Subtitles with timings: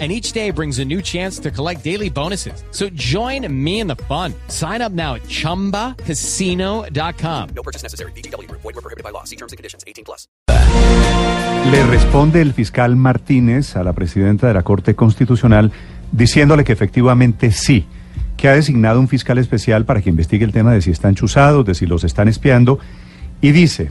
[0.00, 2.64] and each day brings a new chance to collect daily bonuses.
[2.72, 4.34] So join me in the fun.
[4.48, 7.48] Sign up now at ChumbaCasino.com.
[7.54, 8.10] No purchase necessary.
[8.16, 8.50] BGW.
[8.50, 9.22] Void were prohibited by law.
[9.22, 9.84] See terms and conditions.
[9.86, 10.26] 18 plus.
[11.70, 15.72] Le responde el fiscal Martínez a la presidenta de la Corte Constitucional
[16.12, 17.86] diciéndole que efectivamente sí,
[18.36, 21.64] que ha designado un fiscal especial para que investigue el tema de si están chuzados,
[21.64, 22.78] de si los están espiando,
[23.40, 23.90] y dice,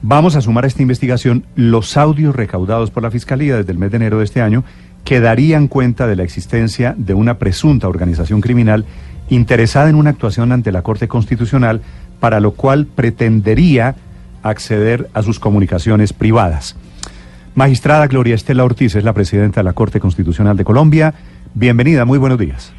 [0.00, 3.90] vamos a sumar a esta investigación los audios recaudados por la Fiscalía desde el mes
[3.90, 4.64] de enero de este año
[5.04, 8.84] que darían cuenta de la existencia de una presunta organización criminal
[9.28, 11.80] interesada en una actuación ante la Corte Constitucional,
[12.20, 13.94] para lo cual pretendería
[14.42, 16.76] acceder a sus comunicaciones privadas.
[17.54, 21.14] Magistrada Gloria Estela Ortiz es la presidenta de la Corte Constitucional de Colombia.
[21.54, 22.72] Bienvenida, muy buenos días.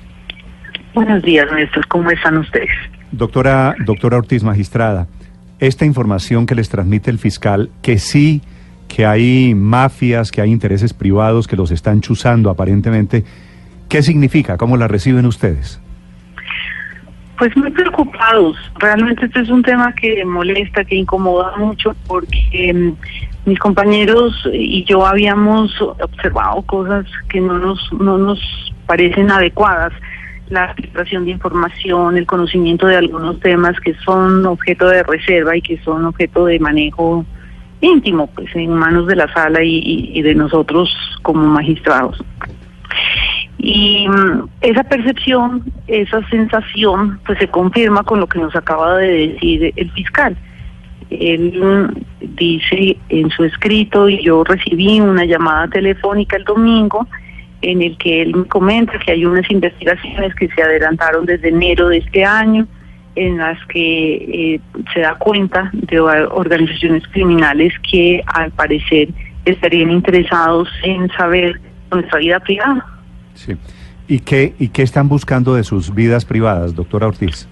[0.93, 1.87] Buenos días, Néstor.
[1.87, 2.69] ¿Cómo están ustedes?
[3.11, 5.07] Doctora, doctora Ortiz, magistrada,
[5.59, 8.41] esta información que les transmite el fiscal, que sí
[8.93, 13.23] que hay mafias, que hay intereses privados que los están chuzando aparentemente.
[13.89, 14.55] ¿Qué significa?
[14.55, 15.81] ¿Cómo la reciben ustedes?
[17.39, 18.55] Pues muy preocupados.
[18.77, 24.83] Realmente este es un tema que molesta, que incomoda mucho porque mm, mis compañeros y
[24.83, 28.39] yo habíamos observado cosas que no nos, no nos
[28.85, 29.91] parecen adecuadas.
[30.49, 35.63] La filtración de información, el conocimiento de algunos temas que son objeto de reserva y
[35.63, 37.25] que son objeto de manejo
[37.83, 40.89] íntimo, pues en manos de la sala y, de nosotros
[41.21, 42.17] como magistrados.
[43.57, 49.29] Y mm, esa percepción, esa sensación, pues se confirma con lo que nos acaba de
[49.29, 50.35] decir el fiscal.
[51.09, 57.07] Él mm, dice en su escrito, y yo recibí una llamada telefónica el domingo,
[57.61, 61.87] en el que él me comenta que hay unas investigaciones que se adelantaron desde enero
[61.87, 62.67] de este año,
[63.15, 64.59] en las que eh,
[64.93, 69.09] se da cuenta de organizaciones criminales que al parecer
[69.45, 71.59] estarían interesados en saber
[71.91, 72.85] nuestra vida privada.
[73.33, 73.55] Sí.
[74.07, 77.47] ¿Y qué, ¿Y qué están buscando de sus vidas privadas, doctora Ortiz?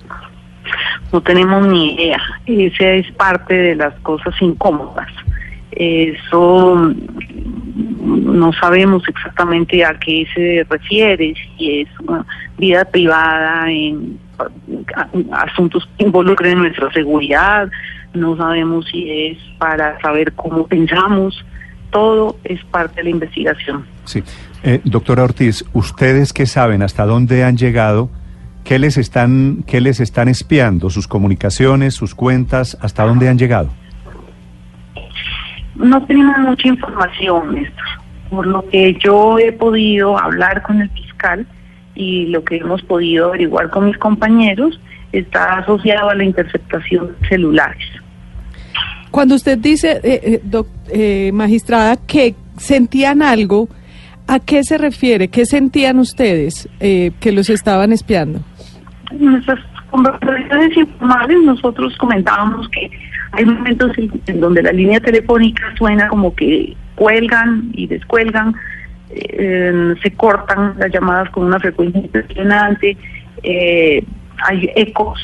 [1.12, 2.22] No tenemos ni idea.
[2.46, 5.10] Esa es parte de las cosas incómodas.
[5.72, 6.94] Eso
[7.82, 12.26] no sabemos exactamente a qué se refiere, si es una
[12.58, 14.20] vida privada en
[15.32, 17.70] asuntos que involucren nuestra seguridad,
[18.14, 21.46] no sabemos si es para saber cómo pensamos,
[21.92, 23.86] todo es parte de la investigación.
[24.06, 24.24] Sí.
[24.64, 26.82] Eh, doctora Ortiz, ¿ustedes qué saben?
[26.84, 28.10] ¿Hasta dónde han llegado?
[28.64, 30.90] ¿Qué les están, qué les están espiando?
[30.90, 32.78] ¿Sus comunicaciones, sus cuentas?
[32.82, 33.70] ¿Hasta dónde han llegado?
[35.82, 37.86] No tenemos mucha información, Néstor.
[38.30, 41.46] Por lo que yo he podido hablar con el fiscal,
[41.96, 44.80] y lo que hemos podido averiguar con mis compañeros
[45.12, 47.86] está asociado a la interceptación de celulares.
[49.12, 53.68] Cuando usted dice, eh, eh, eh, magistrada, que sentían algo,
[54.28, 55.28] ¿a qué se refiere?
[55.28, 58.40] ¿Qué sentían ustedes que los estaban espiando?
[59.12, 59.60] En nuestras
[59.90, 62.90] conversaciones informales nosotros comentábamos que
[63.32, 68.54] hay momentos en donde la línea telefónica suena como que cuelgan y descuelgan,
[69.10, 72.98] eh, se cortan las llamadas con una frecuencia impresionante,
[73.44, 74.04] eh,
[74.46, 75.20] hay ecos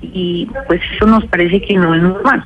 [0.00, 2.44] y pues eso nos parece que no es normal.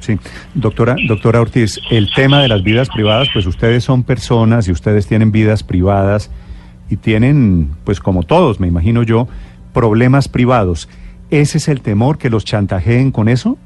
[0.00, 0.18] Sí,
[0.54, 5.06] doctora, doctora Ortiz, el tema de las vidas privadas, pues ustedes son personas y ustedes
[5.06, 6.30] tienen vidas privadas
[6.88, 9.28] y tienen, pues como todos, me imagino yo,
[9.74, 10.88] problemas privados.
[11.30, 13.58] ¿Ese es el temor que los chantajeen con eso?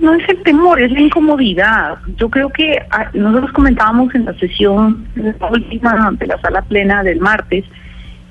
[0.00, 1.98] No es el temor, es la incomodidad.
[2.16, 5.06] Yo creo que ah, nosotros comentábamos en la sesión
[5.50, 7.64] última de la sala plena del martes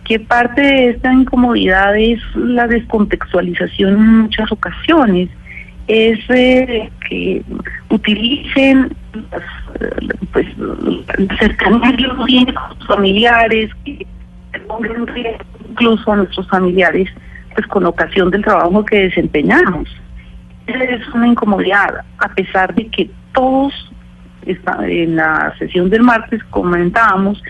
[0.04, 5.30] que parte de esta incomodidad es la descontextualización en muchas ocasiones.
[5.88, 7.44] Es eh, que
[7.90, 8.92] utilicen
[9.32, 9.44] las,
[10.34, 14.08] pues, la cercanía que con sus familiares, que
[14.68, 15.06] pongan
[15.70, 17.10] incluso a nuestros familiares,
[17.54, 19.88] pues con ocasión del trabajo que desempeñamos
[20.70, 23.74] es una incomodidad, a pesar de que todos
[24.46, 27.42] en la sesión del martes comentábamos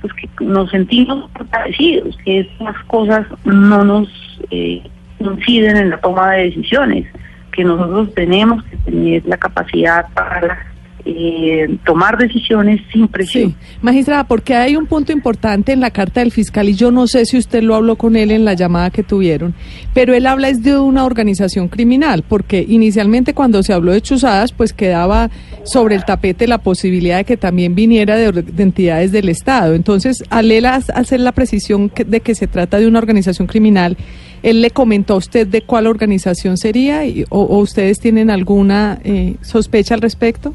[0.00, 4.08] pues que nos sentimos fortalecidos, que estas cosas no nos
[4.50, 4.82] eh,
[5.18, 7.06] inciden en la toma de decisiones,
[7.52, 10.67] que nosotros tenemos que tener la capacidad para
[11.10, 13.50] eh, tomar decisiones sin presión.
[13.50, 17.06] Sí, magistrada, porque hay un punto importante en la carta del fiscal y yo no
[17.06, 19.54] sé si usted lo habló con él en la llamada que tuvieron,
[19.94, 24.52] pero él habla es de una organización criminal, porque inicialmente cuando se habló de chuzadas,
[24.52, 25.30] pues quedaba
[25.64, 29.74] sobre el tapete la posibilidad de que también viniera de, entidades del Estado.
[29.74, 33.96] Entonces, al él hacer la precisión que- de que se trata de una organización criminal,
[34.42, 38.98] él le comentó a usted de cuál organización sería y- o, o ustedes tienen alguna
[39.04, 40.54] eh, sospecha al respecto.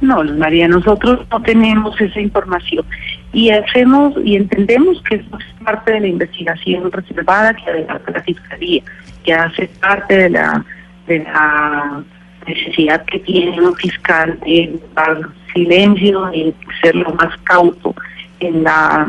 [0.00, 2.84] No, Luz María, nosotros no tenemos esa información
[3.32, 8.22] y hacemos y entendemos que eso es parte de la investigación reservada que adelanta la
[8.22, 8.82] Fiscalía,
[9.24, 10.64] que hace parte de la,
[11.06, 12.02] de la
[12.46, 15.20] necesidad que tiene un fiscal de dar
[15.54, 17.94] silencio y ser lo más cauto
[18.40, 19.06] en la,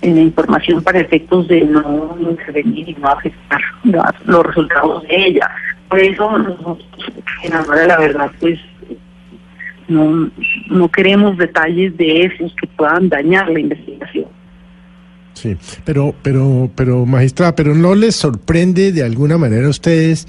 [0.00, 5.50] en la información para efectos de no intervenir y no afectar los resultados de ella.
[5.88, 6.84] Por eso nosotros,
[7.42, 8.58] en la verdad, pues
[9.88, 10.30] no,
[10.70, 14.26] no queremos detalles de esos que puedan dañar la investigación.
[15.34, 20.26] Sí, pero, pero, pero, magistrada, pero ¿no les sorprende de alguna manera a ustedes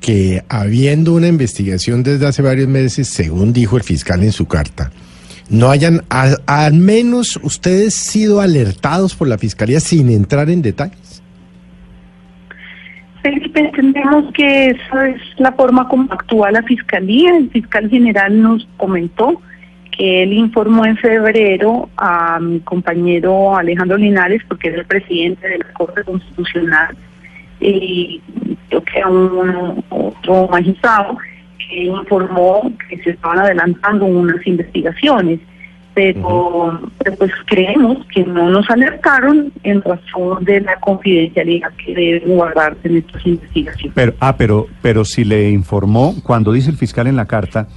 [0.00, 4.92] que habiendo una investigación desde hace varios meses, según dijo el fiscal en su carta,
[5.48, 10.98] no hayan a- al menos ustedes sido alertados por la fiscalía sin entrar en detalles?
[13.26, 17.36] Felipe, entendemos que esa es la forma como actúa la Fiscalía.
[17.36, 19.42] El fiscal general nos comentó
[19.90, 25.58] que él informó en febrero a mi compañero Alejandro Linares, porque es el presidente de
[25.58, 26.96] la Corte Constitucional,
[27.58, 28.20] y
[28.68, 31.18] creo que a un otro magistrado,
[31.58, 35.40] que informó que se estaban adelantando unas investigaciones.
[35.96, 42.18] Pero, pero pues creemos que no nos alertaron en razón de la confidencialidad que debe
[42.26, 43.92] guardarse en estas investigaciones.
[43.94, 47.68] Pero, ah, pero, pero si le informó, cuando dice el fiscal en la carta,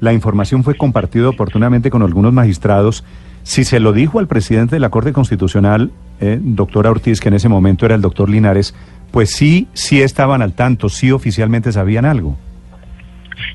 [0.00, 3.04] la información fue compartida oportunamente con algunos magistrados.
[3.44, 7.34] Si se lo dijo al presidente de la Corte Constitucional, eh, doctora Ortiz, que en
[7.34, 8.74] ese momento era el doctor Linares,
[9.12, 12.36] pues sí, sí estaban al tanto, sí oficialmente sabían algo.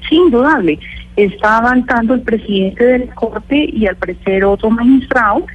[0.08, 0.80] Sí, indudable.
[1.16, 5.46] Está avanzando el presidente de la Corte y al parecer otro magistrado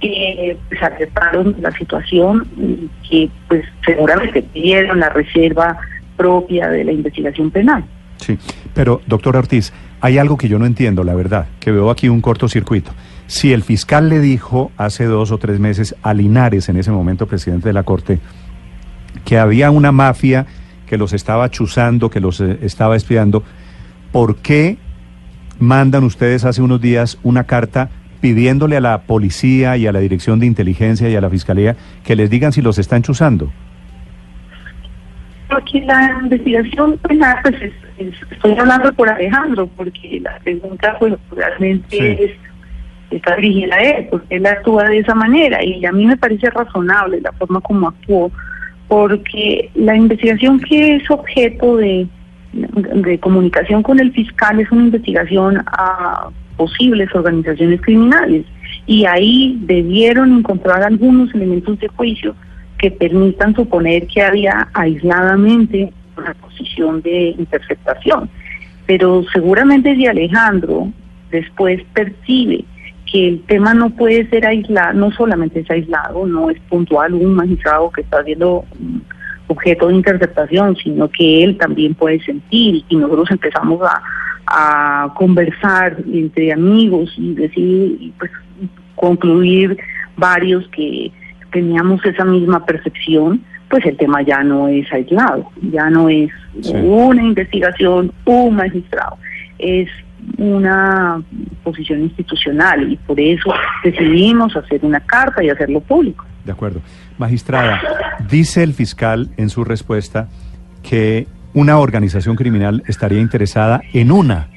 [0.00, 5.76] que pues, aceptaron la situación y que pues seguramente pidieron la reserva
[6.16, 7.84] propia de la investigación penal.
[8.18, 8.38] Sí,
[8.74, 12.20] pero doctora Ortiz, hay algo que yo no entiendo, la verdad, que veo aquí un
[12.20, 12.92] cortocircuito.
[13.26, 17.26] Si el fiscal le dijo hace dos o tres meses a Linares, en ese momento
[17.26, 18.20] presidente de la Corte,
[19.24, 20.46] que había una mafia
[20.86, 23.42] que los estaba chuzando, que los eh, estaba espiando,
[24.12, 24.78] ¿por qué
[25.58, 27.90] mandan ustedes hace unos días una carta
[28.20, 32.16] pidiéndole a la policía y a la dirección de inteligencia y a la fiscalía que
[32.16, 33.50] les digan si los están chuzando?
[35.50, 41.14] Aquí la investigación penal, pues es- es- estoy hablando por Alejandro, porque la pregunta pues
[41.30, 42.24] realmente Sí.
[42.24, 42.30] es,
[43.10, 46.50] está dirigida a él, porque él actúa de esa manera y a mí me parece
[46.50, 48.30] razonable la forma como actuó,
[48.88, 52.06] porque la investigación que es objeto de,
[52.52, 58.44] de comunicación con el fiscal es una investigación a posibles organizaciones criminales
[58.86, 62.34] y ahí debieron encontrar algunos elementos de juicio
[62.78, 68.30] que permitan suponer que había aisladamente una posición de interceptación.
[68.86, 70.90] Pero seguramente si Alejandro
[71.30, 72.64] después percibe
[73.10, 77.34] que el tema no puede ser aislado, no solamente es aislado, no es puntual un
[77.34, 78.98] magistrado que está mm,
[79.48, 84.02] objeto de interceptación, sino que él también puede sentir y nosotros empezamos a,
[84.46, 88.30] a conversar entre amigos y decir, y pues
[88.94, 89.76] concluir
[90.16, 91.10] varios que
[91.52, 96.72] teníamos esa misma percepción, pues el tema ya no es aislado, ya no es Sí.
[96.74, 99.16] una investigación, un magistrado,
[99.58, 99.88] es
[100.38, 101.22] una
[101.62, 103.52] posición institucional y por eso
[103.84, 106.24] decidimos hacer una carta y hacerlo público.
[106.44, 106.80] De acuerdo.
[107.18, 107.80] Magistrada,
[108.30, 110.28] dice el fiscal en su respuesta
[110.82, 114.48] que una organización criminal estaría interesada en una,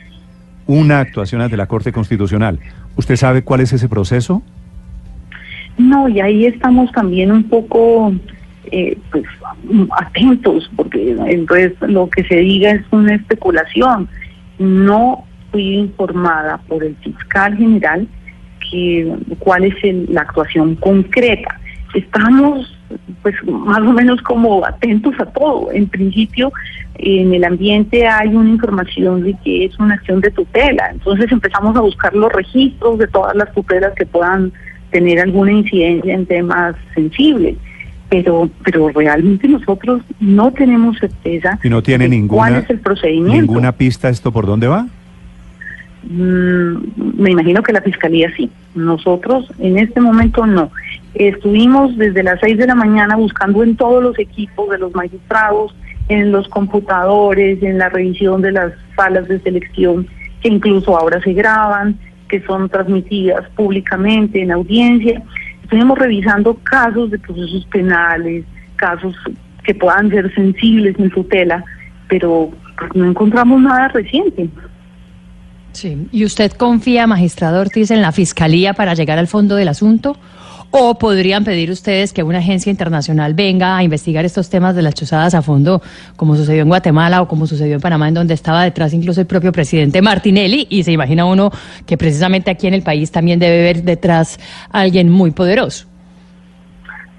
[0.67, 2.59] una actuación ante la Corte Constitucional.
[2.95, 4.43] ¿Usted sabe cuál es ese proceso?
[5.77, 8.13] No, y ahí estamos también un poco
[8.71, 9.23] eh, pues
[9.97, 14.07] atentos, porque entonces lo que se diga es una especulación.
[14.59, 18.07] No fui informada por el fiscal general
[18.69, 19.73] que cuál es
[20.09, 21.60] la actuación concreta.
[21.93, 22.77] Estamos
[23.21, 25.71] pues más o menos como atentos a todo.
[25.71, 26.51] En principio,
[26.95, 30.89] en el ambiente hay una información de que es una acción de tutela.
[30.91, 34.51] Entonces empezamos a buscar los registros de todas las tutelas que puedan
[34.91, 37.55] tener alguna incidencia en temas sensibles.
[38.09, 42.79] Pero, pero realmente nosotros no tenemos certeza Y no tiene de ninguna, cuál es el
[42.79, 43.41] procedimiento.
[43.41, 44.87] ninguna pista esto por dónde va.
[46.13, 48.49] Mm, me imagino que la fiscalía sí.
[48.75, 50.71] Nosotros en este momento no.
[51.13, 55.73] Estuvimos desde las 6 de la mañana buscando en todos los equipos de los magistrados,
[56.09, 60.05] en los computadores, en la revisión de las salas de selección,
[60.41, 65.21] que incluso ahora se graban, que son transmitidas públicamente en audiencia.
[65.63, 68.43] Estuvimos revisando casos de procesos penales,
[68.75, 69.15] casos
[69.63, 71.63] que puedan ser sensibles en tutela,
[72.09, 72.51] pero
[72.95, 74.49] no encontramos nada reciente.
[75.73, 76.07] Sí.
[76.11, 80.17] ¿Y usted confía, magistrado Ortiz, en la fiscalía para llegar al fondo del asunto?
[80.73, 84.93] ¿O podrían pedir ustedes que una agencia internacional venga a investigar estos temas de las
[84.93, 85.81] chuzadas a fondo,
[86.15, 89.27] como sucedió en Guatemala o como sucedió en Panamá, en donde estaba detrás incluso el
[89.27, 90.67] propio presidente Martinelli?
[90.69, 91.51] Y se imagina uno
[91.85, 94.39] que precisamente aquí en el país también debe haber detrás
[94.71, 95.87] a alguien muy poderoso.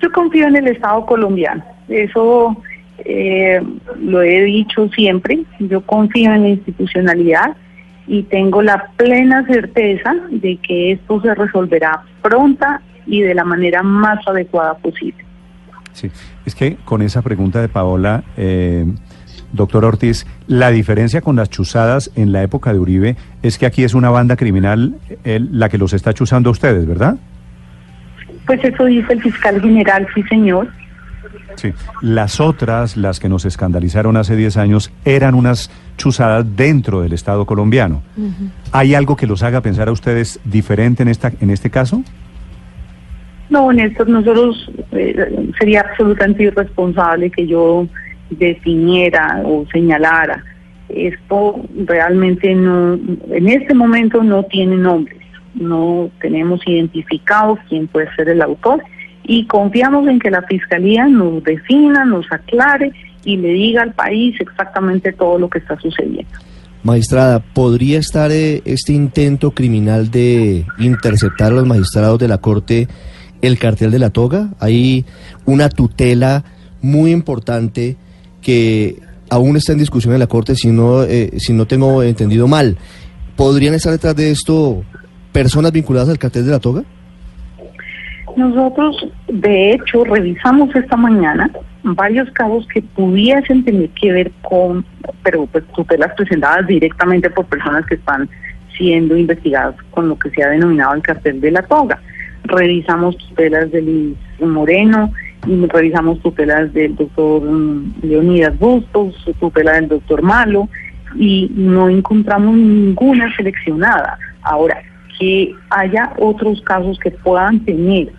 [0.00, 1.62] Yo confío en el Estado colombiano.
[1.88, 2.56] Eso
[3.04, 3.61] eh,
[4.00, 5.40] lo he dicho siempre.
[5.61, 7.56] Yo confío en la institucionalidad
[8.06, 13.82] y tengo la plena certeza de que esto se resolverá pronta y de la manera
[13.82, 15.25] más adecuada posible.
[15.92, 16.11] Sí,
[16.47, 18.87] es que con esa pregunta de Paola, eh,
[19.52, 23.85] doctor Ortiz, la diferencia con las chuzadas en la época de Uribe es que aquí
[23.85, 27.16] es una banda criminal eh, la que los está chuzando a ustedes, ¿verdad?
[28.47, 30.68] Pues eso dice el fiscal general, sí señor.
[31.57, 31.73] Sí.
[32.00, 37.45] Las otras, las que nos escandalizaron hace 10 años, eran unas chuzadas dentro del Estado
[37.47, 38.02] colombiano.
[38.73, 42.02] ¿Hay algo que los haga pensar a ustedes diferente en, esta, en este caso?
[43.50, 47.87] No, Néstor, nosotros eh, sería absolutamente irresponsable que yo
[48.31, 50.43] definiera o señalara.
[50.88, 55.21] Esto realmente no, en este momento no tiene nombres,
[55.55, 58.83] no tenemos identificado quién puede ser el autor
[59.25, 62.93] y confiamos en que la Fiscalía nos defina, nos aclare
[63.25, 66.33] y le diga al país exactamente todo lo que está sucediendo.
[66.83, 72.88] Magistrada, ¿podría estar eh, este intento criminal de interceptar a los magistrados de la Corte
[73.43, 74.50] el cartel de la toga.
[74.61, 75.05] Hay
[75.45, 76.45] una tutela
[76.81, 77.97] muy importante
[78.41, 82.49] que aún está en discusión en la Corte, si no, eh, si no tengo entendido
[82.49, 82.79] mal.
[83.37, 84.85] ¿Podrían estar detrás de esto
[85.33, 86.85] personas vinculadas al cartel de la toga?
[88.37, 91.51] Nosotros, de hecho, revisamos esta mañana
[91.83, 94.85] varios casos que pudiesen tener que ver con,
[95.23, 98.29] pero pues tutelas presentadas directamente por personas que están
[98.77, 102.01] siendo investigadas con lo que se ha denominado el cartel de la toga
[102.45, 105.12] revisamos tutelas de Luis Moreno,
[105.47, 110.69] y revisamos tutelas del doctor mm, Leonidas Bustos, tutela del doctor Malo,
[111.17, 114.19] y no encontramos ninguna seleccionada.
[114.43, 114.81] Ahora,
[115.19, 118.12] que haya otros casos que puedan tener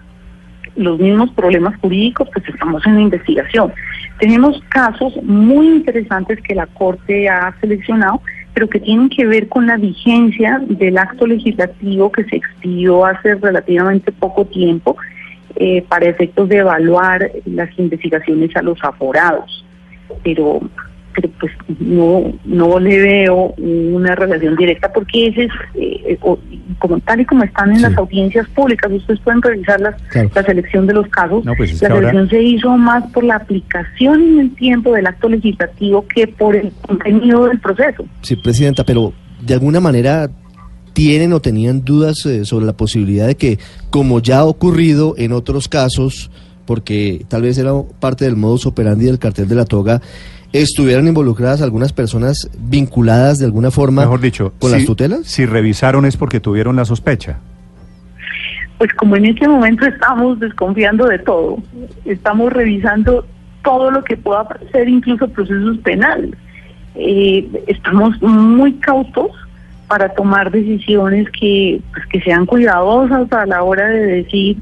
[0.75, 3.73] los mismos problemas jurídicos, pues estamos en investigación.
[4.19, 8.21] Tenemos casos muy interesantes que la Corte ha seleccionado
[8.53, 13.35] pero que tienen que ver con la vigencia del acto legislativo que se expidió hace
[13.35, 14.95] relativamente poco tiempo
[15.55, 19.65] eh, para efectos de evaluar las investigaciones a los aforados.
[20.23, 20.61] Pero
[21.13, 26.17] pero pues no no le veo una relación directa porque ese es eh,
[26.79, 29.95] como tal y como están en las audiencias públicas ustedes pueden revisar las,
[30.33, 31.43] la selección de los casos.
[31.57, 36.05] Pues la selección se hizo más por la aplicación en el tiempo del acto legislativo
[36.07, 38.05] que por el contenido del proceso.
[38.21, 40.29] Sí presidenta pero de alguna manera
[40.93, 45.31] tienen o tenían dudas eh, sobre la posibilidad de que como ya ha ocurrido en
[45.31, 46.31] otros casos
[46.65, 50.01] porque tal vez era parte del modus operandi del cartel de la toga
[50.53, 55.21] estuvieran involucradas algunas personas vinculadas de alguna forma Mejor dicho, con las tutelas?
[55.25, 57.39] Si revisaron es porque tuvieron la sospecha.
[58.77, 61.57] Pues como en este momento estamos desconfiando de todo,
[62.05, 63.25] estamos revisando
[63.63, 66.31] todo lo que pueda ser incluso procesos penales.
[66.95, 69.31] Eh, estamos muy cautos
[69.87, 74.57] para tomar decisiones que, pues, que sean cuidadosas a la hora de decir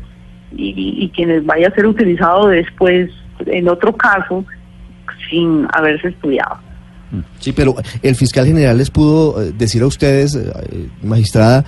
[0.56, 3.10] y, y que les vaya a ser utilizado después
[3.46, 4.46] en otro caso
[5.30, 6.60] sin haberse estudiado.
[7.40, 11.66] Sí, pero el fiscal general les pudo eh, decir a ustedes, eh, magistrada,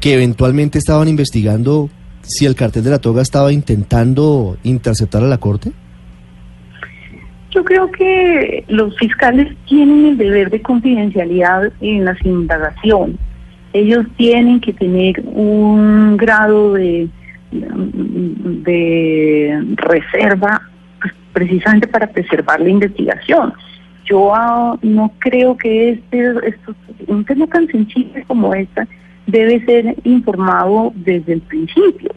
[0.00, 1.88] que eventualmente estaban investigando
[2.22, 5.72] si el cartel de la toga estaba intentando interceptar a la corte.
[7.50, 13.16] Yo creo que los fiscales tienen el deber de confidencialidad en las indagaciones.
[13.72, 17.08] Ellos tienen que tener un grado de,
[17.52, 20.62] de reserva
[21.34, 23.52] precisamente para preservar la investigación.
[24.06, 26.34] Yo ah, no creo que este,
[27.06, 28.86] un tema tan sensible como este
[29.26, 32.10] debe ser informado desde el principio.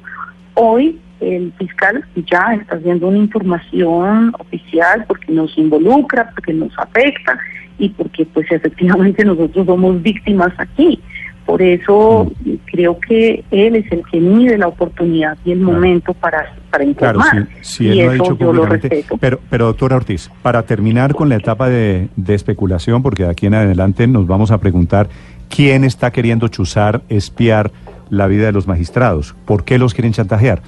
[0.54, 7.38] Hoy el fiscal ya está haciendo una información oficial porque nos involucra, porque nos afecta
[7.80, 11.00] y porque pues efectivamente nosotros somos víctimas aquí.
[11.48, 12.30] Por eso
[12.66, 17.20] creo que él es el que mide la oportunidad y el momento para, para Claro,
[17.22, 17.48] informar.
[17.62, 18.89] sí, sí, y él lo ha eso dicho yo lo públicamente.
[18.89, 19.18] respeto.
[19.18, 23.46] Pero, pero doctora Ortiz, para terminar con la etapa de, de especulación, porque de aquí
[23.48, 25.08] en adelante nos vamos a preguntar
[25.50, 27.72] quién está queriendo chuzar, espiar
[28.10, 30.62] la vida de los magistrados, por qué los quieren chantajear.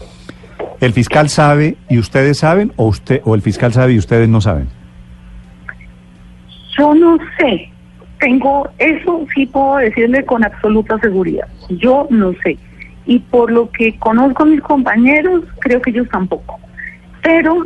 [0.79, 4.39] ¿El fiscal sabe y ustedes saben o usted o el fiscal sabe y ustedes no
[4.39, 4.69] saben?
[6.77, 7.69] Yo no sé,
[8.19, 11.47] tengo, eso sí puedo decirle con absoluta seguridad.
[11.69, 12.57] Yo no sé.
[13.05, 16.59] Y por lo que conozco a mis compañeros, creo que ellos tampoco.
[17.23, 17.63] Pero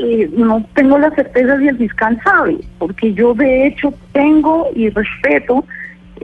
[0.00, 4.90] eh, no tengo la certeza si el fiscal sabe, porque yo de hecho tengo y
[4.90, 5.64] respeto,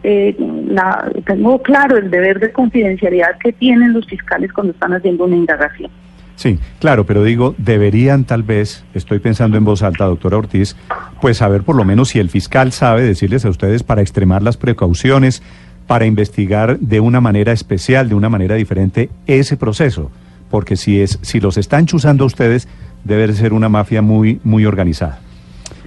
[0.03, 5.25] eh, la, tengo claro el deber de confidencialidad que tienen los fiscales cuando están haciendo
[5.25, 5.91] una indagación.
[6.39, 10.77] Sí, claro, pero digo, deberían tal vez, estoy pensando en voz alta, doctora Ortiz,
[11.21, 14.57] pues saber por lo menos si el fiscal sabe decirles a ustedes para extremar las
[14.57, 15.43] precauciones,
[15.89, 20.13] para investigar de una manera especial, de una manera diferente ese proceso,
[20.49, 22.69] porque si es si los están chuzando a ustedes,
[23.03, 25.19] debe de ser una mafia muy muy organizada.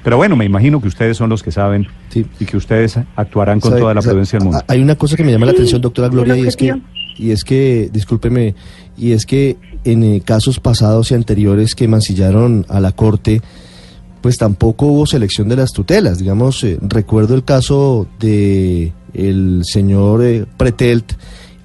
[0.03, 2.25] Pero bueno, me imagino que ustedes son los que saben Sí.
[2.41, 4.62] y que ustedes actuarán con ¿Sabe- toda la prudencia del mundo.
[4.67, 6.75] Hay una cosa que me llama la atención, doctora Gloria, y es que,
[7.17, 8.55] y es que, discúlpeme,
[8.98, 13.42] y es que en eh, casos pasados y anteriores que mancillaron a la Corte,
[14.22, 16.20] pues tampoco hubo selección de las tutelas.
[16.20, 21.14] Digamos, eh, recuerdo el caso de el señor eh, Pretelt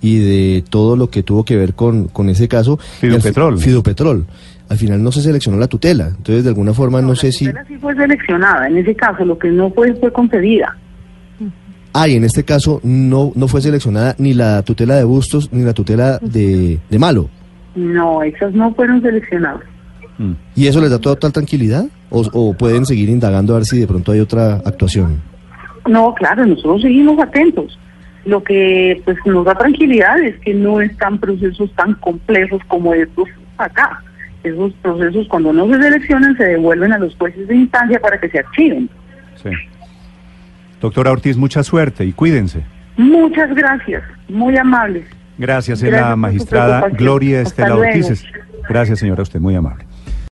[0.00, 2.78] y de todo lo que tuvo que ver con, con ese caso.
[3.00, 3.58] Fidopetrol.
[3.58, 4.26] Fidopetrol.
[4.68, 6.08] Al final no se seleccionó la tutela.
[6.08, 7.44] Entonces, de alguna forma, no, sé la si...
[7.46, 10.76] tutela sí fue seleccionada, en ese caso lo que no fue fue concedida.
[11.92, 15.64] Ah, y en este caso no, no fue seleccionada ni la tutela de Bustos ni
[15.64, 17.30] la tutela de, de Malo.
[17.76, 19.62] No, esas no fueron seleccionadas.
[20.18, 20.32] Mm.
[20.56, 21.86] ¿Y eso les da total tranquilidad?
[22.10, 25.20] ¿O, o pueden seguir indagando a ver si de pronto hay otra actuación?
[25.86, 27.78] No, claro, nosotros seguimos atentos.
[28.24, 33.28] Lo que pues nos da tranquilidad es que no están procesos tan complejos como estos
[33.56, 34.02] acá.
[34.42, 38.28] Esos procesos cuando no se seleccionan se devuelven a los jueces de instancia para que
[38.28, 38.88] se archiven.
[39.42, 39.50] Sí.
[40.80, 42.64] Doctora Ortiz, mucha suerte y cuídense.
[42.96, 45.04] Muchas gracias, muy amables.
[45.38, 46.88] Gracias, su magistrada.
[46.88, 47.76] Gloria Estela.
[47.76, 48.24] Ortiz.
[48.68, 49.85] Gracias, señora, usted muy amable.